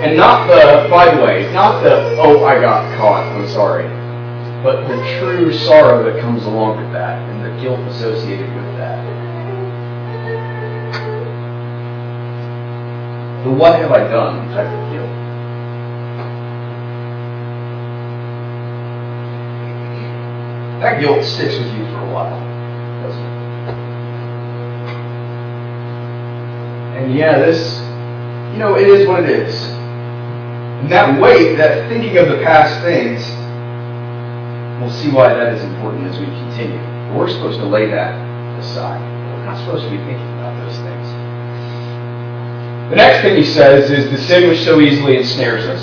And 0.04 0.18
not 0.18 0.48
the, 0.48 0.90
by 0.90 1.16
the 1.16 1.22
way, 1.24 1.52
not 1.54 1.82
the, 1.82 2.18
oh, 2.20 2.44
I 2.44 2.60
got 2.60 2.98
caught, 2.98 3.24
I'm 3.24 3.48
sorry 3.48 4.04
but 4.64 4.88
the 4.88 4.96
true 5.20 5.52
sorrow 5.52 6.10
that 6.10 6.22
comes 6.22 6.46
along 6.46 6.82
with 6.82 6.94
that 6.94 7.20
and 7.30 7.44
the 7.44 7.62
guilt 7.62 7.82
associated 7.82 8.48
with 8.48 8.78
that. 8.78 9.04
The 13.44 13.52
what 13.52 13.76
have 13.76 13.92
I 13.92 14.08
done 14.08 14.48
type 14.52 14.68
of 14.68 14.92
guilt. 14.94 15.10
That 20.82 21.02
guilt 21.02 21.26
sticks 21.26 21.58
with 21.60 21.68
you 21.76 21.84
for 21.88 22.00
a 22.00 22.14
while, 22.14 22.40
doesn't 23.04 23.22
it? 23.22 23.34
And 27.04 27.14
yeah, 27.14 27.40
this, 27.40 27.80
you 28.54 28.60
know, 28.60 28.78
it 28.78 28.88
is 28.88 29.06
what 29.06 29.26
it 29.26 29.30
is. 29.30 29.83
And 30.84 30.92
that 30.92 31.20
weight, 31.20 31.56
that 31.56 31.88
thinking 31.90 32.18
of 32.18 32.28
the 32.28 32.44
past 32.44 32.84
things, 32.84 33.24
We'll 34.84 34.92
see 34.92 35.10
why 35.10 35.34
that 35.34 35.54
is 35.54 35.64
important 35.64 36.08
as 36.12 36.20
we 36.20 36.26
continue. 36.26 36.76
But 37.08 37.16
we're 37.16 37.30
supposed 37.30 37.60
to 37.60 37.66
lay 37.66 37.88
that 37.88 38.12
aside. 38.60 39.00
We're 39.00 39.46
not 39.46 39.58
supposed 39.64 39.86
to 39.86 39.90
be 39.90 39.96
thinking 39.96 40.28
about 40.36 40.60
those 40.60 40.76
things. 40.76 41.08
The 42.92 42.98
next 42.98 43.22
thing 43.22 43.38
he 43.38 43.46
says 43.46 43.92
is 43.92 44.12
the 44.12 44.18
sin 44.18 44.50
which 44.50 44.60
so 44.60 44.82
easily 44.82 45.16
ensnares 45.16 45.64
us. 45.66 45.80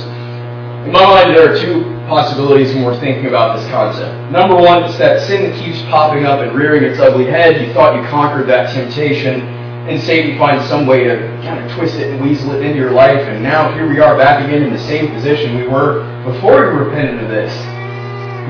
In 0.85 0.92
my 0.92 1.04
mind, 1.04 1.35
there 1.35 1.50
are 1.50 1.57
two 1.57 1.85
possibilities 2.12 2.75
when 2.75 2.85
we're 2.85 3.00
thinking 3.00 3.25
about 3.25 3.57
this 3.57 3.66
concept. 3.71 4.12
Number 4.30 4.54
one, 4.54 4.85
it's 4.85 4.99
that 4.99 5.26
sin 5.26 5.49
that 5.49 5.59
keeps 5.64 5.80
popping 5.88 6.26
up 6.26 6.40
and 6.40 6.52
rearing 6.54 6.85
its 6.85 7.00
ugly 7.00 7.25
head. 7.25 7.66
You 7.66 7.73
thought 7.73 7.97
you 7.97 8.07
conquered 8.09 8.49
that 8.49 8.75
temptation, 8.75 9.40
and 9.89 10.01
Satan 10.01 10.39
finds 10.39 10.69
some 10.69 10.87
way 10.87 11.05
to 11.05 11.17
kind 11.43 11.65
of 11.65 11.77
twist 11.77 11.97
it 11.97 12.13
and 12.13 12.21
weasel 12.21 12.53
it 12.53 12.63
into 12.63 12.77
your 12.77 12.93
life, 12.93 13.21
and 13.29 13.43
now 13.43 13.73
here 13.73 13.89
we 13.89 14.01
are 14.01 14.17
back 14.17 14.45
again 14.45 14.63
in 14.63 14.73
the 14.73 14.79
same 14.79 15.13
position 15.13 15.57
we 15.57 15.67
were 15.67 16.05
before 16.25 16.71
we 16.71 16.85
repented 16.85 17.23
of 17.23 17.31
this 17.31 17.53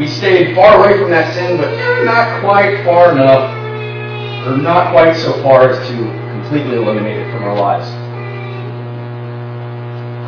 we 0.01 0.09
stayed 0.09 0.55
far 0.55 0.81
away 0.81 0.99
from 0.99 1.11
that 1.11 1.35
sin, 1.35 1.59
but 1.59 1.71
not 2.05 2.41
quite 2.41 2.83
far 2.85 3.13
enough, 3.13 3.53
or 4.47 4.57
not 4.57 4.93
quite 4.93 5.15
so 5.15 5.43
far 5.43 5.69
as 5.69 5.89
to 5.89 5.97
completely 6.41 6.77
eliminate 6.77 7.19
it 7.19 7.31
from 7.31 7.45
our 7.45 7.55
lives. 7.55 7.87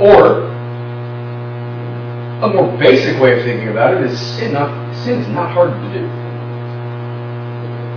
Or, 0.02 0.44
a 2.44 2.52
more 2.52 2.76
basic 2.76 3.18
way 3.18 3.38
of 3.38 3.44
thinking 3.44 3.68
about 3.68 3.94
it 3.94 4.10
is 4.10 4.20
sin, 4.20 4.52
not, 4.52 4.68
sin 5.04 5.20
is 5.20 5.28
not 5.28 5.52
hard 5.52 5.72
to 5.72 5.88
do. 5.88 6.04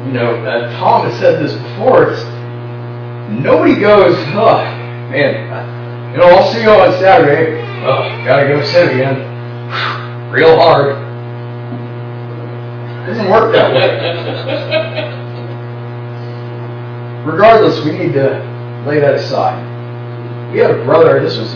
You 0.08 0.14
know, 0.14 0.46
uh, 0.46 0.72
Tom 0.80 1.10
has 1.10 1.20
said 1.20 1.44
this 1.44 1.54
before. 1.54 2.12
It's 2.12 2.24
nobody 3.30 3.80
goes, 3.80 4.16
oh 4.36 4.64
man, 5.10 6.12
you 6.12 6.18
know, 6.18 6.28
I'll 6.28 6.52
see 6.54 6.62
you 6.62 6.70
on 6.70 6.92
Saturday. 7.00 7.62
Oh, 7.84 8.26
gotta 8.26 8.48
go 8.48 8.64
sin 8.64 8.90
again. 8.96 10.32
Real 10.32 10.56
hard. 10.56 10.92
It 13.04 13.08
doesn't 13.08 13.30
work 13.30 13.52
that 13.54 13.74
way. 13.74 15.22
Regardless, 17.26 17.84
we 17.84 17.92
need 17.92 18.14
to 18.14 18.40
lay 18.86 19.00
that 19.00 19.16
aside. 19.16 19.74
We 20.52 20.60
had 20.60 20.72
a 20.72 20.84
brother, 20.86 21.20
this 21.22 21.38
was 21.38 21.54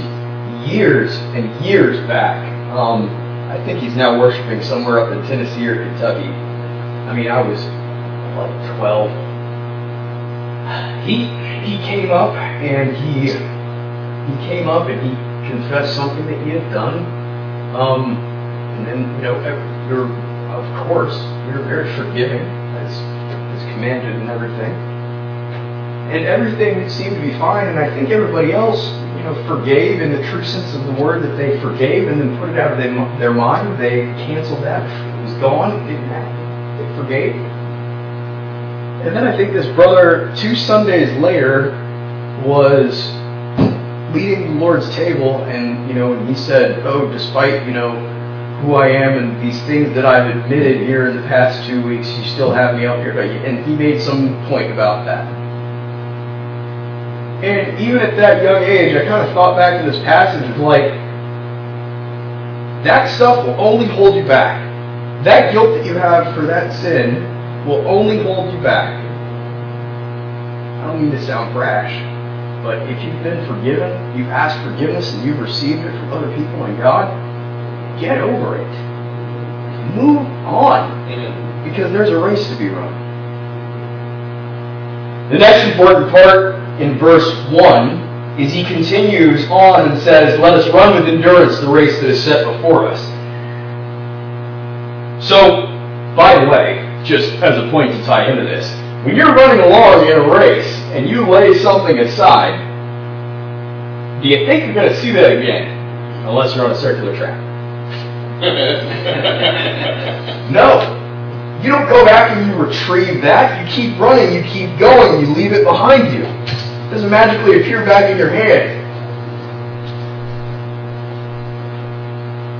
years 0.69 1.15
and 1.35 1.63
years 1.63 1.99
back. 2.07 2.43
Um, 2.71 3.09
I 3.49 3.63
think 3.65 3.79
he's 3.79 3.95
now 3.95 4.19
worshiping 4.19 4.61
somewhere 4.61 4.99
up 4.99 5.11
in 5.11 5.23
Tennessee 5.27 5.67
or 5.67 5.75
Kentucky. 5.83 6.27
I 6.27 7.13
mean, 7.15 7.31
I 7.31 7.41
was 7.41 7.59
like 8.35 8.77
12. 8.77 9.28
He 11.05 11.25
he 11.65 11.77
came 11.85 12.11
up 12.11 12.35
and 12.35 12.95
he 12.95 13.31
he 13.31 14.47
came 14.47 14.67
up 14.69 14.87
and 14.87 15.01
he 15.01 15.11
confessed 15.49 15.95
something 15.95 16.25
that 16.27 16.45
he 16.45 16.51
had 16.51 16.71
done. 16.71 17.05
Um, 17.75 18.17
and 18.77 18.87
then 18.87 19.15
you 19.15 19.21
know, 19.21 19.87
you're 19.89 20.07
of 20.49 20.87
course, 20.87 21.15
are 21.15 21.63
very 21.63 21.93
forgiving, 21.95 22.41
as 22.41 22.91
is 23.57 23.63
commanded 23.73 24.15
and 24.15 24.29
everything. 24.29 24.73
And 26.09 26.25
everything 26.25 26.89
seemed 26.89 27.15
to 27.15 27.21
be 27.21 27.33
fine, 27.37 27.67
and 27.67 27.77
I 27.77 27.93
think 27.93 28.09
everybody 28.09 28.51
else, 28.51 28.83
you 29.17 29.23
know, 29.23 29.35
forgave 29.47 30.01
in 30.01 30.11
the 30.11 30.23
true 30.29 30.43
sense 30.43 30.73
of 30.73 30.85
the 30.85 31.01
word 31.01 31.21
that 31.23 31.37
they 31.37 31.59
forgave 31.61 32.07
and 32.07 32.19
then 32.19 32.37
put 32.39 32.49
it 32.49 32.57
out 32.57 32.71
of 32.71 32.79
their 33.19 33.33
mind. 33.33 33.79
They 33.79 34.01
canceled 34.25 34.63
that. 34.63 34.83
It 35.19 35.23
was 35.23 35.33
gone. 35.35 35.83
It 35.83 35.87
didn't 35.87 36.09
happen. 36.09 36.77
They 36.77 36.95
forgave. 36.95 37.58
And 39.05 39.15
then 39.15 39.25
I 39.25 39.35
think 39.37 39.53
this 39.53 39.67
brother, 39.75 40.33
two 40.35 40.55
Sundays 40.55 41.11
later, 41.19 41.71
was 42.45 43.09
leading 44.13 44.53
the 44.53 44.59
Lord's 44.59 44.89
table, 44.95 45.43
and 45.43 45.87
you 45.87 45.93
know, 45.93 46.13
and 46.13 46.27
he 46.27 46.35
said, 46.35 46.85
"Oh, 46.85 47.09
despite 47.11 47.65
you 47.65 47.71
know 47.71 47.91
who 48.61 48.75
I 48.75 48.89
am 48.89 49.17
and 49.17 49.41
these 49.41 49.61
things 49.63 49.93
that 49.95 50.05
I've 50.05 50.35
admitted 50.35 50.81
here 50.81 51.07
in 51.07 51.15
the 51.15 51.23
past 51.23 51.67
two 51.67 51.81
weeks, 51.81 52.09
you 52.09 52.25
still 52.25 52.51
have 52.51 52.75
me 52.75 52.85
up 52.85 52.97
here. 52.97 53.17
And 53.19 53.65
he 53.65 53.75
made 53.75 54.01
some 54.01 54.45
point 54.47 54.71
about 54.71 55.05
that. 55.05 55.25
And 57.43 57.79
even 57.79 57.99
at 58.01 58.17
that 58.17 58.43
young 58.43 58.63
age, 58.63 58.95
I 58.95 59.05
kind 59.05 59.25
of 59.25 59.33
thought 59.33 59.55
back 59.55 59.83
to 59.83 59.89
this 59.89 60.01
passage 60.03 60.49
of 60.49 60.57
like, 60.57 60.91
that 62.83 63.07
stuff 63.15 63.45
will 63.45 63.59
only 63.59 63.85
hold 63.85 64.15
you 64.15 64.25
back. 64.25 64.59
That 65.23 65.53
guilt 65.53 65.77
that 65.77 65.85
you 65.85 65.95
have 65.95 66.35
for 66.35 66.45
that 66.45 66.73
sin 66.81 67.38
will 67.65 67.87
only 67.87 68.21
hold 68.23 68.53
you 68.53 68.59
back. 68.61 68.93
I 70.79 70.87
don't 70.87 71.01
mean 71.01 71.11
to 71.11 71.25
sound 71.25 71.53
brash, 71.53 71.91
but 72.63 72.77
if 72.89 73.03
you've 73.03 73.23
been 73.23 73.45
forgiven, 73.47 74.17
you've 74.17 74.29
asked 74.29 74.61
forgiveness, 74.63 75.11
and 75.13 75.25
you've 75.25 75.39
received 75.39 75.79
it 75.81 75.91
from 75.91 76.13
other 76.13 76.29
people 76.35 76.63
and 76.65 76.77
God, 76.77 77.09
Get 77.99 78.19
over 78.21 78.55
it. 78.55 78.67
move 79.93 80.25
on. 80.47 80.97
Because 81.69 81.91
there's 81.91 82.09
a 82.09 82.17
race 82.17 82.47
to 82.49 82.55
be 82.57 82.69
run. 82.69 82.93
The 85.31 85.37
next 85.37 85.69
important 85.71 86.09
part 86.09 86.55
in 86.81 86.97
verse 86.97 87.29
1 87.51 88.39
is 88.39 88.53
he 88.53 88.63
continues 88.63 89.45
on 89.51 89.91
and 89.91 90.01
says, 90.01 90.39
Let 90.39 90.53
us 90.53 90.67
run 90.73 90.95
with 90.95 91.13
endurance 91.13 91.59
the 91.59 91.67
race 91.67 91.99
that 91.99 92.09
is 92.09 92.23
set 92.23 92.45
before 92.45 92.87
us. 92.87 93.01
So, 95.27 95.65
by 96.15 96.39
the 96.43 96.49
way, 96.49 96.78
just 97.09 97.33
as 97.41 97.57
a 97.57 97.69
point 97.71 97.91
to 97.91 98.03
tie 98.03 98.29
into 98.29 98.43
this, 98.43 98.69
when 99.03 99.15
you're 99.15 99.33
running 99.33 99.65
along 99.65 100.05
in 100.05 100.13
a 100.13 100.29
race 100.29 100.67
and 100.93 101.09
you 101.09 101.27
lay 101.27 101.57
something 101.57 101.97
aside, 101.97 102.53
do 104.21 104.29
you 104.29 104.45
think 104.45 104.65
you're 104.65 104.75
going 104.75 104.89
to 104.89 105.01
see 105.01 105.11
that 105.13 105.31
again? 105.31 105.75
Unless 106.27 106.55
you're 106.55 106.65
on 106.65 106.71
a 106.71 106.75
circular 106.75 107.15
track. 107.17 107.39
no. 110.51 110.95
You 111.63 111.71
don't 111.71 111.89
go 111.89 112.05
back 112.05 112.37
and 112.37 112.47
you 112.47 112.55
retrieve 112.55 113.21
that. 113.23 113.65
You 113.65 113.71
keep 113.75 113.99
running, 113.99 114.33
you 114.33 114.43
keep 114.43 114.77
going, 114.77 115.19
you 115.19 115.33
leave 115.33 115.51
it 115.51 115.63
behind 115.63 116.13
you. 116.13 116.23
It 116.23 116.91
doesn't 116.91 117.09
magically 117.09 117.61
appear 117.61 117.83
back 117.85 118.11
in 118.11 118.17
your 118.17 118.29
hand. 118.29 118.78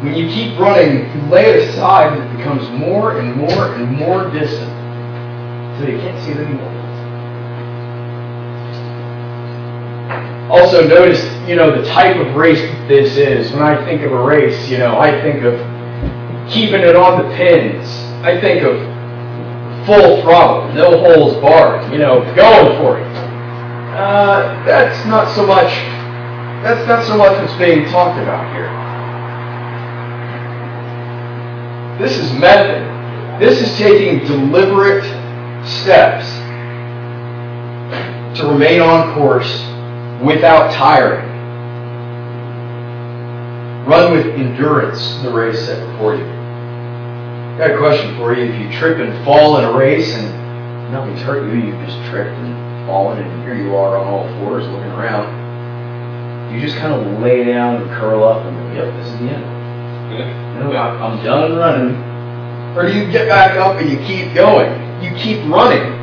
When 0.04 0.16
you 0.16 0.30
keep 0.30 0.58
running, 0.58 1.14
you 1.14 1.30
lay 1.30 1.46
it 1.50 1.70
aside 1.70 2.18
and 2.18 2.24
it 2.24 2.38
becomes 2.38 2.70
more 2.70 3.20
and 3.20 3.36
more 3.36 3.74
and 3.76 3.92
more 3.98 4.30
distant 4.32 4.72
until 4.72 5.94
you 5.94 6.00
can't 6.00 6.24
see 6.24 6.32
it 6.32 6.38
anymore. 6.38 6.80
Also 10.50 10.88
notice, 10.88 11.22
you 11.48 11.56
know, 11.56 11.70
the 11.80 11.88
type 11.90 12.16
of 12.16 12.36
race 12.36 12.62
this 12.88 13.18
is. 13.18 13.52
When 13.52 13.62
I 13.62 13.84
think 13.86 14.02
of 14.04 14.14
a 14.14 14.24
race, 14.24 14.70
you 14.70 14.78
know, 14.78 14.98
I 14.98 15.12
think 15.22 15.44
of 15.44 15.60
keeping 16.50 16.82
it 16.82 16.96
on 16.96 17.22
the 17.22 17.36
pins. 17.36 17.86
I 18.24 18.40
think 18.40 18.64
of 18.64 18.80
full 19.86 20.22
throttle, 20.22 20.74
no 20.74 20.98
holes 20.98 21.36
barred, 21.42 21.92
you 21.92 22.00
know, 22.00 22.22
going 22.36 22.78
for 22.78 23.00
it. 23.00 23.08
Uh, 23.96 24.64
that's 24.66 25.06
not 25.08 25.36
so 25.36 25.46
much. 25.46 25.72
That's 26.64 26.88
not 26.88 27.06
so 27.06 27.18
much 27.18 27.38
what's 27.42 27.58
being 27.60 27.84
talked 27.90 28.18
about 28.20 28.54
here. 28.56 28.79
This 32.00 32.18
is 32.18 32.32
method. 32.32 33.42
This 33.42 33.62
is 33.62 33.78
taking 33.78 34.20
deliberate 34.26 35.04
steps 35.68 36.30
to 38.40 38.48
remain 38.48 38.80
on 38.80 39.14
course 39.16 39.52
without 40.24 40.72
tiring. 40.72 41.28
Run 43.86 44.14
with 44.14 44.28
endurance 44.28 45.22
the 45.24 45.30
race 45.30 45.66
set 45.66 45.86
before 45.92 46.16
you. 46.16 46.24
Got 47.58 47.72
a 47.72 47.78
question 47.78 48.16
for 48.16 48.34
you. 48.34 48.46
If 48.46 48.62
you 48.62 48.72
trip 48.72 49.00
and 49.00 49.26
fall 49.26 49.58
in 49.58 49.66
a 49.66 49.78
race 49.78 50.14
and 50.14 50.94
nothing's 50.94 51.22
hurt 51.22 51.52
you, 51.52 51.60
you've 51.60 51.86
just 51.86 51.98
tripped 52.10 52.30
and 52.30 52.88
fallen, 52.88 53.22
and 53.22 53.44
here 53.44 53.56
you 53.56 53.76
are 53.76 53.98
on 53.98 54.08
all 54.08 54.24
fours 54.40 54.66
looking 54.68 54.92
around, 54.92 56.54
you 56.54 56.62
just 56.62 56.78
kind 56.78 56.94
of 56.94 57.20
lay 57.20 57.44
down 57.44 57.82
and 57.82 57.92
curl 57.92 58.24
up 58.24 58.46
and 58.46 58.56
go, 58.56 58.86
yep, 58.86 58.94
this 58.96 59.08
is 59.08 59.20
the 59.20 59.30
end. 59.32 59.59
No, 60.10 60.72
I'm 60.76 61.24
done 61.24 61.56
running. 61.56 61.96
Or 62.78 62.88
do 62.88 62.98
you 62.98 63.12
get 63.12 63.28
back 63.28 63.58
up 63.58 63.80
and 63.80 63.90
you 63.90 63.98
keep 64.00 64.34
going? 64.34 64.72
You 65.04 65.12
keep 65.16 65.44
running. 65.52 65.94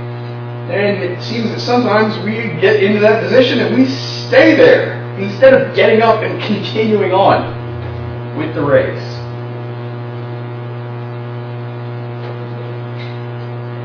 And 0.70 1.02
it 1.02 1.22
seems 1.22 1.50
that 1.50 1.60
sometimes 1.60 2.16
we 2.24 2.32
get 2.60 2.82
into 2.82 3.00
that 3.00 3.22
position 3.22 3.60
and 3.60 3.76
we 3.76 3.86
stay 3.86 4.56
there 4.56 5.02
instead 5.18 5.54
of 5.54 5.74
getting 5.74 6.02
up 6.02 6.22
and 6.22 6.42
continuing 6.44 7.12
on 7.12 8.36
with 8.36 8.54
the 8.54 8.62
race. 8.62 9.02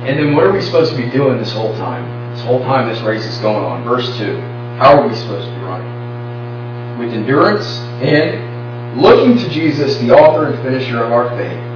And 0.08 0.18
then 0.18 0.36
what 0.36 0.46
are 0.46 0.52
we 0.52 0.62
supposed 0.62 0.96
to 0.96 0.98
be 0.98 1.10
doing 1.12 1.38
this 1.38 1.54
whole 1.54 1.74
time? 1.76 2.34
This 2.34 2.44
whole 2.44 2.60
time 2.62 2.90
this 2.92 3.02
race 3.04 3.26
is 3.26 3.38
going 3.38 3.64
on. 3.64 3.84
Verse 3.84 4.18
2. 4.18 4.36
How 4.78 5.00
are 5.00 5.08
we 5.08 5.16
supposed 5.16 5.48
to 5.48 5.54
be 5.54 5.62
running? 5.62 6.98
With 6.98 7.14
endurance 7.14 7.66
and 8.02 8.51
looking 8.96 9.38
to 9.38 9.50
Jesus, 9.50 9.98
the 10.00 10.12
author 10.12 10.48
and 10.48 10.62
finisher 10.64 11.04
of 11.04 11.12
our 11.12 11.30
faith. 11.38 11.72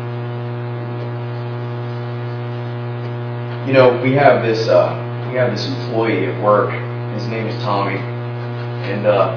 You 3.68 3.74
know, 3.74 4.00
we 4.02 4.14
have 4.14 4.44
this 4.44 4.68
uh, 4.68 4.94
we 5.30 5.38
have 5.38 5.52
this 5.52 5.68
employee 5.68 6.28
at 6.28 6.44
work. 6.44 6.72
His 7.14 7.26
name 7.28 7.48
is 7.48 7.56
Tommy, 7.64 7.98
and 7.98 9.06
uh, 9.08 9.32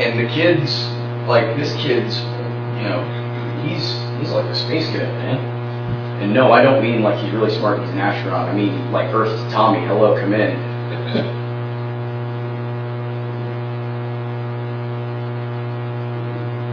and 0.00 0.18
the 0.18 0.32
kids 0.32 0.86
like 1.26 1.56
this 1.56 1.72
kid's, 1.74 2.18
you 2.18 2.88
know, 2.88 3.02
he's 3.62 3.92
he's 4.18 4.32
like 4.32 4.46
a 4.46 4.54
space 4.54 4.86
cadet, 4.86 5.12
man. 5.14 5.38
And 6.22 6.32
no, 6.32 6.52
I 6.52 6.62
don't 6.62 6.82
mean 6.82 7.02
like 7.02 7.22
he's 7.22 7.32
really 7.32 7.54
smart. 7.54 7.80
He's 7.80 7.90
an 7.90 7.98
astronaut. 7.98 8.48
I 8.48 8.54
mean 8.54 8.92
like 8.92 9.12
Earth 9.12 9.36
to 9.36 9.50
Tommy. 9.50 9.84
Hello, 9.86 10.18
come 10.18 10.32
in. 10.32 11.38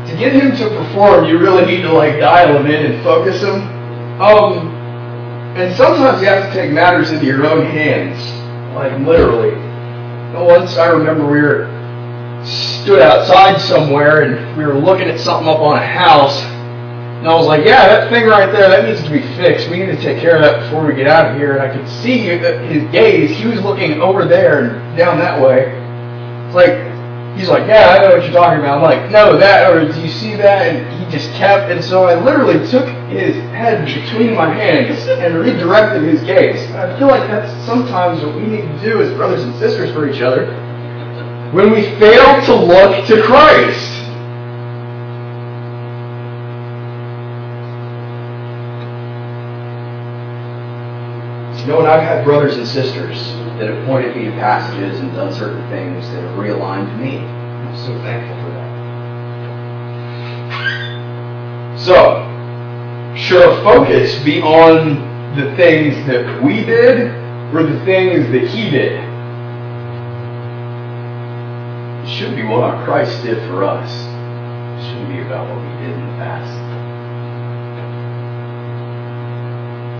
to 0.10 0.17
get 0.17 0.34
him 0.34 0.56
to 0.58 0.69
perform, 0.69 1.26
you 1.26 1.38
really 1.38 1.65
need 1.65 1.82
to 1.84 1.91
like 1.91 2.19
dial 2.19 2.58
him 2.58 2.65
in 2.65 2.91
and 2.91 3.04
focus 3.04 3.41
him. 3.41 3.62
Um, 4.22 4.69
and 5.56 5.76
sometimes 5.76 6.22
you 6.22 6.28
have 6.28 6.52
to 6.52 6.54
take 6.54 6.72
matters 6.72 7.12
into 7.12 7.26
your 7.26 7.45
own 7.45 7.65
hands, 7.65 8.17
like 8.76 8.98
literally. 9.06 9.56
Once 10.34 10.78
I 10.78 10.88
remember 10.88 11.26
we 11.26 11.41
were 11.41 11.67
stood 12.45 13.02
outside 13.02 13.60
somewhere 13.60 14.22
and 14.22 14.58
we 14.58 14.65
were 14.65 14.80
looking 14.80 15.10
at 15.10 15.19
something 15.19 15.48
up 15.48 15.60
on 15.60 15.78
a 15.78 15.86
house, 15.86 16.41
and 16.41 17.28
I 17.28 17.36
was 17.36 17.45
like, 17.45 17.65
"Yeah, 17.65 17.88
that 17.88 18.10
thing 18.10 18.26
right 18.26 18.52
there, 18.52 18.69
that 18.69 18.86
needs 18.86 19.04
to 19.04 19.10
be 19.10 19.22
fixed. 19.36 19.69
We 19.69 19.78
need 19.78 19.88
to 19.88 20.02
take 20.02 20.19
care 20.19 20.36
of 20.36 20.41
that 20.41 20.62
before 20.62 20.86
we 20.86 20.93
get 20.93 21.08
out 21.08 21.32
of 21.32 21.38
here." 21.38 21.58
And 21.58 21.62
I 21.62 21.76
could 21.76 21.88
see 21.88 22.19
his 22.19 22.89
gaze; 22.91 23.36
he 23.36 23.48
was 23.48 23.62
looking 23.62 24.02
over 24.02 24.26
there 24.26 24.63
and 24.63 24.98
down 24.98 25.17
that 25.19 25.41
way. 25.41 25.74
It's 26.48 26.56
like 26.56 26.88
he's 27.39 27.49
like, 27.49 27.65
"Yeah, 27.67 27.95
I 27.95 27.99
know 27.99 28.15
what 28.15 28.23
you're 28.23 28.34
talking 28.34 28.60
about." 28.60 28.78
I'm 28.78 28.84
like, 28.84 29.10
"No, 29.10 29.38
that 29.38 29.71
or 29.71 29.88
do 29.91 29.99
you 30.02 30.10
see 30.10 30.36
that?" 30.36 30.67
And 30.67 30.99
he 30.99 31.10
just 31.10 31.32
kept, 31.34 31.71
and 31.71 31.84
so 31.84 32.04
I 32.04 32.15
literally 32.15 32.60
took 32.67 32.88
his 33.08 33.36
head 33.56 33.86
between 33.86 34.36
my 34.36 34.54
hands 34.54 35.08
and 35.08 35.39
redirected 35.39 36.04
his 36.04 36.21
gaze. 36.21 36.69
I 36.71 36.97
feel 36.99 37.08
like 37.08 37.28
that's 37.28 37.52
sometimes 37.65 38.21
what 38.23 38.36
we 38.36 38.43
need 38.43 38.62
to 38.62 38.80
do 38.82 39.02
as 39.02 39.12
brothers 39.13 39.43
and 39.43 39.56
sisters 39.56 39.91
for 39.91 40.08
each 40.10 40.21
other 40.21 40.54
when 41.52 41.71
we 41.71 41.82
fail 41.97 42.41
to 42.45 42.54
look 42.54 43.08
to 43.08 43.23
Christ. 43.23 43.88
You 51.62 51.67
know, 51.67 51.80
and 51.80 51.88
I've 51.88 52.02
had 52.02 52.24
brothers 52.24 52.56
and 52.58 52.65
sisters 52.65 53.17
that 53.60 53.69
have 53.69 53.86
pointed 53.86 54.15
me 54.15 54.26
to 54.26 54.32
passages 54.32 55.00
and 55.00 55.13
done 55.13 55.34
certain 55.34 55.69
things 55.69 56.08
that 56.10 56.24
have 56.24 56.39
realigned 56.39 56.98
me. 56.98 57.17
I'm 57.17 57.76
so 57.76 57.93
thankful 58.02 58.36
for 58.43 58.50
that. 58.52 58.69
So, 61.78 62.24
should 63.17 63.41
our 63.41 63.62
focus 63.63 64.17
be 64.24 64.41
on 64.41 65.36
the 65.36 65.54
things 65.58 65.95
that 66.08 66.41
we 66.41 66.63
did 66.63 67.12
or 67.54 67.63
the 67.63 67.84
things 67.84 68.32
that 68.32 68.48
he 68.48 68.69
did? 68.69 68.93
It 72.04 72.10
should 72.10 72.36
be 72.38 72.43
what 72.43 72.63
our 72.63 72.86
Christ 72.86 73.22
did 73.24 73.38
for 73.50 73.65
us. 73.65 73.91
It 73.91 74.82
shouldn't 74.88 75.10
be 75.10 75.19
about 75.19 75.50
what 75.50 75.58
we 75.62 75.72
did 75.86 75.93
in 75.93 76.00
the 76.00 76.15
past. 76.17 76.69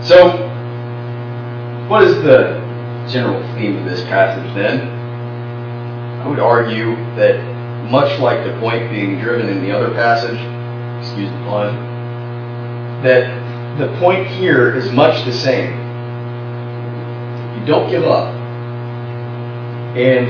So, 0.08 0.49
what 1.90 2.04
is 2.04 2.14
the 2.22 2.54
general 3.10 3.42
theme 3.56 3.76
of 3.78 3.84
this 3.84 4.00
passage 4.02 4.54
then? 4.54 4.80
I 6.20 6.28
would 6.28 6.38
argue 6.38 6.94
that 7.16 7.42
much 7.90 8.16
like 8.20 8.46
the 8.46 8.56
point 8.60 8.88
being 8.90 9.20
driven 9.20 9.48
in 9.48 9.60
the 9.60 9.76
other 9.76 9.92
passage, 9.92 10.38
excuse 11.00 11.28
the 11.28 11.36
pun, 11.50 11.74
that 13.02 13.26
the 13.80 13.88
point 13.98 14.28
here 14.28 14.76
is 14.76 14.92
much 14.92 15.24
the 15.24 15.32
same. 15.32 15.72
You 17.58 17.66
don't 17.66 17.90
give 17.90 18.04
up. 18.04 18.36
And 19.96 20.28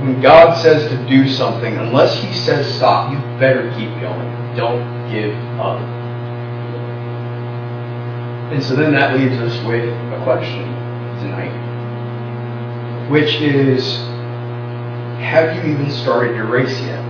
when 0.00 0.22
God 0.22 0.56
says 0.62 0.88
to 0.88 1.06
do 1.06 1.28
something, 1.28 1.76
unless 1.76 2.16
He 2.22 2.32
says 2.32 2.74
stop, 2.74 3.12
you 3.12 3.18
better 3.38 3.68
keep 3.76 3.90
going. 4.00 4.56
Don't 4.56 5.12
give 5.12 5.34
up. 5.60 6.03
And 8.54 8.62
so 8.62 8.76
then 8.76 8.92
that 8.92 9.18
leaves 9.18 9.36
us 9.38 9.64
with 9.66 9.82
a 9.82 10.20
question 10.22 10.62
tonight, 11.18 11.50
which 13.10 13.34
is 13.40 13.96
Have 15.18 15.56
you 15.56 15.72
even 15.72 15.90
started 15.90 16.36
your 16.36 16.46
race 16.46 16.80
yet? 16.82 17.02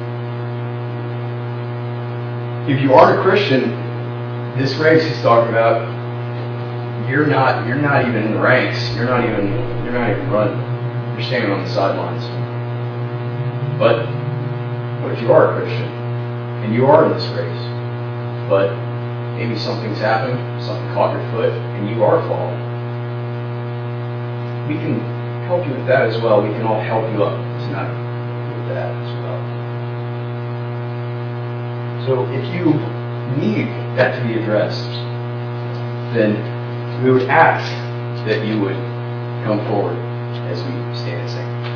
If 2.66 2.80
you 2.80 2.94
aren't 2.94 3.20
a 3.20 3.22
Christian, 3.22 3.60
this 4.56 4.74
race 4.76 5.04
he's 5.04 5.20
talking 5.20 5.50
about, 5.50 5.84
you're 7.10 7.26
not 7.26 7.66
you're 7.66 7.76
not 7.76 8.08
even 8.08 8.22
in 8.22 8.32
the 8.32 8.40
ranks. 8.40 8.80
You're 8.96 9.04
not 9.04 9.22
even 9.22 9.48
you're 9.84 9.92
not 9.92 10.12
even 10.12 10.30
running. 10.30 10.58
You're 11.12 11.26
standing 11.26 11.50
on 11.50 11.62
the 11.62 11.70
sidelines. 11.70 12.24
But 13.78 14.06
what 15.02 15.12
if 15.12 15.20
you 15.20 15.30
are 15.30 15.54
a 15.54 15.60
Christian 15.60 15.92
and 16.64 16.74
you 16.74 16.86
are 16.86 17.04
in 17.04 17.12
this 17.12 17.26
race, 17.36 18.48
but 18.48 18.93
maybe 19.34 19.58
something's 19.58 19.98
happened, 19.98 20.38
something 20.62 20.94
caught 20.94 21.12
your 21.12 21.30
foot, 21.32 21.52
and 21.52 21.88
you 21.90 22.02
are 22.04 22.20
falling. 22.28 22.60
We 24.68 24.74
can 24.76 25.00
help 25.46 25.66
you 25.66 25.72
with 25.74 25.86
that 25.86 26.06
as 26.08 26.20
well. 26.22 26.42
We 26.42 26.50
can 26.50 26.62
all 26.62 26.80
help 26.80 27.04
you 27.12 27.22
up 27.22 27.36
tonight 27.60 27.92
with 28.56 28.68
that 28.74 28.90
as 28.90 29.12
well. 29.22 29.40
So 32.06 32.24
if 32.32 32.44
you 32.54 32.72
need 33.40 33.68
that 33.96 34.18
to 34.18 34.26
be 34.26 34.40
addressed, 34.40 34.88
then 36.14 37.02
we 37.02 37.10
would 37.10 37.28
ask 37.28 37.70
that 38.26 38.46
you 38.46 38.60
would 38.60 38.76
come 39.44 39.58
forward 39.66 39.96
as 40.50 40.62
we 40.62 40.70
stand 40.96 41.20
and 41.20 41.30
sing. 41.30 41.73